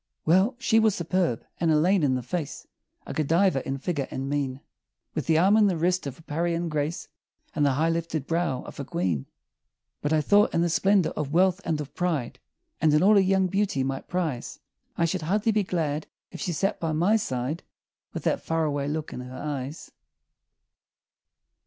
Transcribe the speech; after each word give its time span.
Well, 0.25 0.55
she 0.57 0.79
was 0.79 0.95
superb 0.95 1.45
an 1.59 1.69
Elaine 1.69 2.01
in 2.01 2.15
the 2.15 2.23
face, 2.23 2.65
A 3.05 3.13
Godiva 3.13 3.63
in 3.67 3.77
figure 3.77 4.07
and 4.09 4.27
mien, 4.27 4.59
With 5.13 5.27
the 5.27 5.37
arm 5.37 5.55
and 5.55 5.69
the 5.69 5.77
wrist 5.77 6.07
of 6.07 6.17
a 6.17 6.23
Parian 6.23 6.69
"Grace," 6.69 7.07
And 7.53 7.63
the 7.63 7.73
high 7.73 7.91
lifted 7.91 8.25
brow 8.25 8.63
of 8.63 8.79
a 8.79 8.83
queen; 8.83 9.27
But 10.01 10.11
I 10.11 10.19
thought, 10.19 10.55
in 10.55 10.61
the 10.61 10.69
splendor 10.71 11.11
of 11.11 11.33
wealth 11.33 11.61
and 11.63 11.79
of 11.79 11.93
pride, 11.93 12.39
And 12.81 12.91
in 12.95 13.03
all 13.03 13.13
her 13.13 13.19
young 13.21 13.45
beauty 13.45 13.83
might 13.83 14.07
prize, 14.07 14.57
I 14.97 15.05
should 15.05 15.21
hardly 15.21 15.51
be 15.51 15.61
glad 15.61 16.07
if 16.31 16.41
she 16.41 16.51
sat 16.51 16.79
by 16.79 16.93
my 16.93 17.15
side 17.15 17.61
With 18.11 18.23
that 18.23 18.41
far 18.41 18.65
away 18.65 18.87
look 18.87 19.13
in 19.13 19.19
her 19.19 19.37
eyes. 19.37 19.91